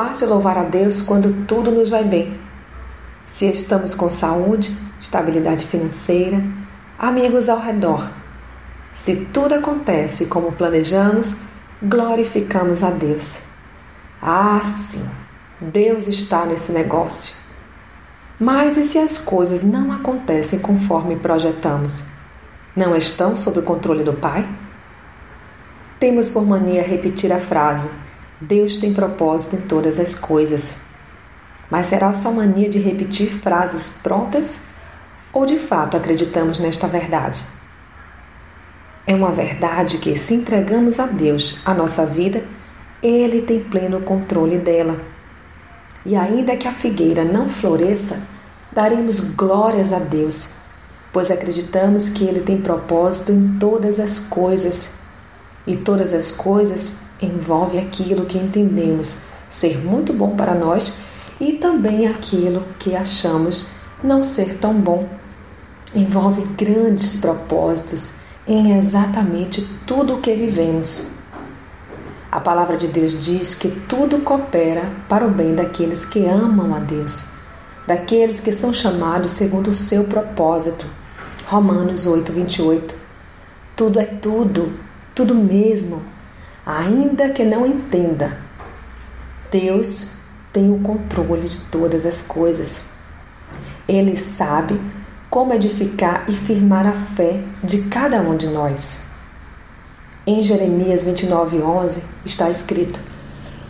fácil 0.00 0.30
louvar 0.30 0.56
a 0.56 0.62
Deus 0.62 1.02
quando 1.02 1.44
tudo 1.46 1.70
nos 1.70 1.90
vai 1.90 2.02
bem. 2.02 2.34
Se 3.26 3.44
estamos 3.50 3.94
com 3.94 4.10
saúde, 4.10 4.74
estabilidade 4.98 5.66
financeira, 5.66 6.42
amigos 6.98 7.50
ao 7.50 7.60
redor. 7.60 8.10
Se 8.94 9.26
tudo 9.26 9.56
acontece 9.56 10.24
como 10.24 10.52
planejamos, 10.52 11.36
glorificamos 11.82 12.82
a 12.82 12.88
Deus. 12.88 13.40
Ah, 14.22 14.58
sim, 14.62 15.06
Deus 15.60 16.08
está 16.08 16.46
nesse 16.46 16.72
negócio. 16.72 17.36
Mas 18.38 18.78
e 18.78 18.84
se 18.84 18.96
as 18.96 19.18
coisas 19.18 19.62
não 19.62 19.92
acontecem 19.92 20.60
conforme 20.60 21.16
projetamos? 21.16 22.04
Não 22.74 22.96
estão 22.96 23.36
sob 23.36 23.58
o 23.58 23.62
controle 23.62 24.02
do 24.02 24.14
Pai? 24.14 24.48
Temos 25.98 26.30
por 26.30 26.46
mania 26.46 26.82
repetir 26.82 27.30
a 27.30 27.38
frase: 27.38 27.90
Deus 28.40 28.76
tem 28.76 28.94
propósito 28.94 29.56
em 29.56 29.60
todas 29.60 30.00
as 30.00 30.14
coisas. 30.14 30.76
Mas 31.70 31.86
será 31.86 32.12
só 32.14 32.32
mania 32.32 32.70
de 32.70 32.78
repetir 32.78 33.30
frases 33.30 33.98
prontas 34.02 34.62
ou 35.30 35.44
de 35.44 35.58
fato 35.58 35.96
acreditamos 35.96 36.58
nesta 36.58 36.86
verdade? 36.88 37.44
É 39.06 39.14
uma 39.14 39.30
verdade 39.30 39.98
que, 39.98 40.16
se 40.16 40.34
entregamos 40.34 40.98
a 40.98 41.06
Deus 41.06 41.60
a 41.66 41.74
nossa 41.74 42.06
vida, 42.06 42.42
Ele 43.02 43.42
tem 43.42 43.60
pleno 43.62 44.00
controle 44.00 44.56
dela. 44.56 44.98
E 46.06 46.16
ainda 46.16 46.56
que 46.56 46.66
a 46.66 46.72
figueira 46.72 47.24
não 47.24 47.48
floresça, 47.48 48.22
daremos 48.72 49.20
glórias 49.20 49.92
a 49.92 49.98
Deus, 49.98 50.48
pois 51.12 51.30
acreditamos 51.30 52.08
que 52.08 52.24
Ele 52.24 52.40
tem 52.40 52.58
propósito 52.58 53.32
em 53.32 53.58
todas 53.58 54.00
as 54.00 54.18
coisas. 54.18 54.94
E 55.66 55.76
todas 55.76 56.14
as 56.14 56.30
coisas 56.30 57.09
envolve 57.22 57.78
aquilo 57.78 58.26
que 58.26 58.38
entendemos 58.38 59.22
ser 59.50 59.84
muito 59.84 60.12
bom 60.12 60.36
para 60.36 60.54
nós 60.54 60.98
e 61.40 61.52
também 61.54 62.06
aquilo 62.06 62.64
que 62.78 62.94
achamos 62.94 63.68
não 64.02 64.22
ser 64.22 64.54
tão 64.54 64.74
bom. 64.74 65.08
Envolve 65.94 66.42
grandes 66.56 67.16
propósitos 67.16 68.14
em 68.46 68.76
exatamente 68.76 69.68
tudo 69.86 70.14
o 70.14 70.20
que 70.20 70.34
vivemos. 70.34 71.08
A 72.30 72.38
palavra 72.38 72.76
de 72.76 72.86
Deus 72.86 73.18
diz 73.18 73.54
que 73.54 73.68
tudo 73.88 74.20
coopera 74.20 74.92
para 75.08 75.26
o 75.26 75.30
bem 75.30 75.52
daqueles 75.52 76.04
que 76.04 76.24
amam 76.26 76.74
a 76.74 76.78
Deus, 76.78 77.26
daqueles 77.88 78.38
que 78.38 78.52
são 78.52 78.72
chamados 78.72 79.32
segundo 79.32 79.72
o 79.72 79.74
seu 79.74 80.04
propósito. 80.04 80.86
Romanos 81.46 82.06
8, 82.06 82.32
28. 82.32 82.94
Tudo 83.74 83.98
é 83.98 84.04
tudo, 84.04 84.72
tudo 85.12 85.34
mesmo, 85.34 86.02
ainda 86.64 87.30
que 87.30 87.44
não 87.44 87.66
entenda. 87.66 88.36
Deus 89.50 90.08
tem 90.52 90.70
o 90.70 90.78
controle 90.78 91.48
de 91.48 91.58
todas 91.66 92.06
as 92.06 92.22
coisas. 92.22 92.82
Ele 93.88 94.16
sabe 94.16 94.80
como 95.28 95.54
edificar 95.54 96.24
e 96.28 96.32
firmar 96.32 96.86
a 96.86 96.92
fé 96.92 97.40
de 97.62 97.82
cada 97.82 98.20
um 98.20 98.36
de 98.36 98.48
nós. 98.48 99.00
Em 100.26 100.42
Jeremias 100.42 101.04
29:11 101.04 102.02
está 102.24 102.50
escrito: 102.50 103.00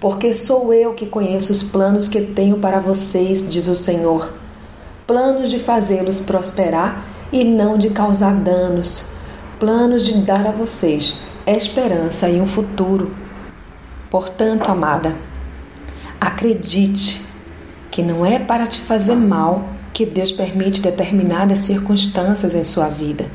Porque 0.00 0.32
sou 0.32 0.72
eu 0.72 0.94
que 0.94 1.06
conheço 1.06 1.52
os 1.52 1.62
planos 1.62 2.08
que 2.08 2.20
tenho 2.20 2.58
para 2.58 2.78
vocês, 2.78 3.48
diz 3.48 3.66
o 3.68 3.76
Senhor, 3.76 4.32
planos 5.06 5.50
de 5.50 5.58
fazê-los 5.58 6.20
prosperar 6.20 7.04
e 7.32 7.42
não 7.44 7.76
de 7.76 7.90
causar 7.90 8.34
danos, 8.34 9.06
planos 9.58 10.06
de 10.06 10.22
dar 10.22 10.46
a 10.46 10.52
vocês 10.52 11.20
esperança 11.46 12.28
e 12.28 12.40
um 12.40 12.46
futuro. 12.46 13.14
Portanto, 14.10 14.70
amada, 14.70 15.14
Acredite 16.20 17.20
que 17.90 18.02
não 18.02 18.24
é 18.24 18.38
para 18.38 18.66
te 18.66 18.80
fazer 18.80 19.14
mal 19.14 19.68
que 19.92 20.06
Deus 20.06 20.32
permite 20.32 20.80
determinadas 20.80 21.60
circunstâncias 21.60 22.54
em 22.54 22.64
sua 22.64 22.88
vida, 22.88 23.30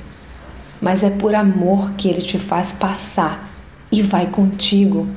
mas 0.81 1.03
é 1.03 1.09
por 1.09 1.35
amor 1.35 1.91
que 1.91 2.09
Ele 2.09 2.21
te 2.21 2.39
faz 2.39 2.71
passar 2.71 3.49
e 3.91 4.01
vai 4.01 4.27
contigo, 4.27 5.07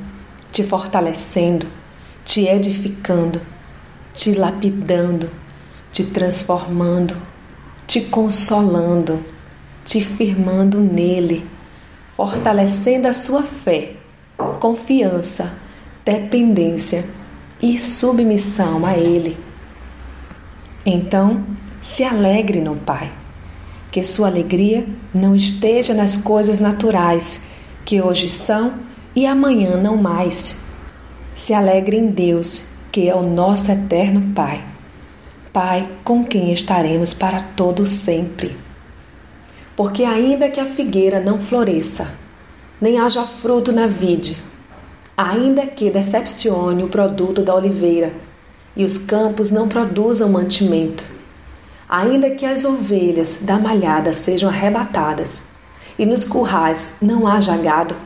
te 0.52 0.62
fortalecendo, 0.62 1.66
te 2.24 2.46
edificando, 2.46 3.40
te 4.12 4.34
lapidando, 4.34 5.30
te 5.90 6.04
transformando, 6.04 7.16
te 7.86 8.02
consolando, 8.02 9.24
te 9.84 10.02
firmando 10.02 10.78
nele, 10.78 11.44
fortalecendo 12.14 13.08
a 13.08 13.12
sua 13.12 13.42
fé, 13.42 13.94
confiança, 14.60 15.52
dependência 16.04 17.04
e 17.60 17.78
submissão 17.78 18.86
a 18.86 18.96
Ele. 18.96 19.36
Então, 20.86 21.44
se 21.82 22.04
alegre 22.04 22.60
no 22.60 22.76
Pai, 22.76 23.10
que 23.90 24.02
sua 24.04 24.28
alegria 24.28 24.86
não 25.12 25.34
esteja 25.34 25.92
nas 25.92 26.16
coisas 26.16 26.60
naturais, 26.60 27.46
que 27.84 28.00
hoje 28.00 28.28
são 28.28 28.74
e 29.14 29.26
amanhã 29.26 29.76
não 29.76 29.96
mais. 29.96 30.58
Se 31.34 31.52
alegre 31.52 31.96
em 31.96 32.08
Deus, 32.08 32.70
que 32.92 33.08
é 33.08 33.14
o 33.14 33.22
nosso 33.22 33.72
eterno 33.72 34.32
Pai, 34.34 34.64
Pai 35.52 35.88
com 36.04 36.24
quem 36.24 36.52
estaremos 36.52 37.12
para 37.14 37.40
todo 37.40 37.86
sempre. 37.86 38.63
Porque 39.76 40.04
ainda 40.04 40.48
que 40.48 40.60
a 40.60 40.66
figueira 40.66 41.18
não 41.20 41.40
floresça, 41.40 42.14
nem 42.80 42.98
haja 42.98 43.24
fruto 43.24 43.72
na 43.72 43.88
vide, 43.88 44.36
ainda 45.16 45.66
que 45.66 45.90
decepcione 45.90 46.84
o 46.84 46.88
produto 46.88 47.42
da 47.42 47.54
oliveira 47.54 48.12
e 48.76 48.84
os 48.84 48.98
campos 48.98 49.50
não 49.50 49.68
produzam 49.68 50.28
mantimento, 50.28 51.04
ainda 51.88 52.30
que 52.30 52.46
as 52.46 52.64
ovelhas 52.64 53.38
da 53.42 53.58
malhada 53.58 54.12
sejam 54.12 54.48
arrebatadas 54.48 55.42
e 55.98 56.06
nos 56.06 56.24
currais 56.24 56.96
não 57.02 57.26
haja 57.26 57.56
gado, 57.56 57.96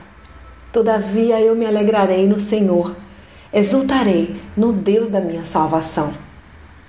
todavia 0.72 1.38
eu 1.38 1.54
me 1.54 1.66
alegrarei 1.66 2.26
no 2.26 2.40
Senhor, 2.40 2.96
exultarei 3.52 4.36
no 4.56 4.72
Deus 4.72 5.10
da 5.10 5.20
minha 5.20 5.44
salvação. 5.44 6.14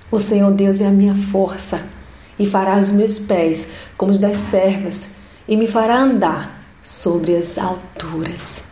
O 0.10 0.20
Senhor 0.20 0.52
Deus 0.54 0.80
é 0.80 0.88
a 0.88 0.92
minha 0.92 1.16
força 1.16 1.99
e 2.40 2.48
fará 2.48 2.80
os 2.80 2.90
meus 2.90 3.20
pés 3.20 3.72
como 3.98 4.12
os 4.12 4.18
das 4.18 4.38
servas 4.38 5.10
e 5.48 5.58
me 5.58 5.68
fará 5.68 6.00
andar 6.00 6.64
sobre 6.82 7.36
as 7.36 7.58
alturas. 7.58 8.64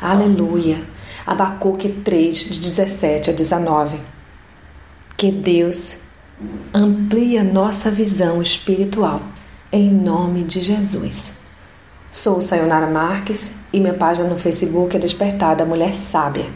Aleluia. 0.00 0.82
Abacuque 1.26 1.88
3, 1.88 2.36
de 2.36 2.60
17 2.60 3.30
a 3.30 3.32
19. 3.32 3.98
Que 5.16 5.32
Deus 5.32 5.98
amplie 6.72 7.36
a 7.36 7.42
nossa 7.42 7.90
visão 7.90 8.40
espiritual, 8.40 9.22
em 9.72 9.90
nome 9.90 10.44
de 10.44 10.60
Jesus. 10.60 11.32
Sou 12.10 12.40
Sayonara 12.40 12.86
Marques 12.86 13.52
e 13.72 13.80
minha 13.80 13.94
página 13.94 14.28
no 14.28 14.38
Facebook 14.38 14.96
é 14.96 15.00
Despertada 15.00 15.64
Mulher 15.64 15.94
Sábia. 15.94 16.46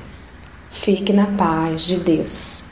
Fique 0.70 1.12
na 1.12 1.26
paz 1.26 1.82
de 1.82 1.96
Deus. 1.96 2.69